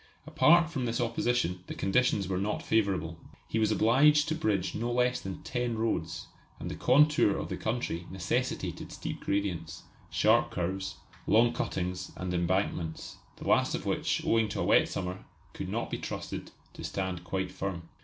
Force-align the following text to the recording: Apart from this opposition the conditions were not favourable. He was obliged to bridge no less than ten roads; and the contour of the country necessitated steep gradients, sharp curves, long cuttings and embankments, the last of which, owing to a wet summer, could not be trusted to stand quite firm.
Apart 0.25 0.71
from 0.71 0.85
this 0.85 0.99
opposition 0.99 1.59
the 1.67 1.75
conditions 1.75 2.27
were 2.27 2.39
not 2.39 2.63
favourable. 2.63 3.19
He 3.47 3.59
was 3.59 3.71
obliged 3.71 4.27
to 4.29 4.33
bridge 4.33 4.73
no 4.73 4.91
less 4.91 5.21
than 5.21 5.43
ten 5.43 5.77
roads; 5.77 6.25
and 6.59 6.71
the 6.71 6.75
contour 6.75 7.37
of 7.37 7.49
the 7.49 7.55
country 7.55 8.07
necessitated 8.09 8.91
steep 8.91 9.19
gradients, 9.19 9.83
sharp 10.09 10.49
curves, 10.49 10.95
long 11.27 11.53
cuttings 11.53 12.13
and 12.15 12.33
embankments, 12.33 13.17
the 13.35 13.47
last 13.47 13.75
of 13.75 13.85
which, 13.85 14.23
owing 14.25 14.49
to 14.49 14.61
a 14.61 14.63
wet 14.65 14.89
summer, 14.89 15.23
could 15.53 15.69
not 15.69 15.91
be 15.91 15.99
trusted 15.99 16.49
to 16.73 16.83
stand 16.83 17.23
quite 17.23 17.51
firm. 17.51 17.87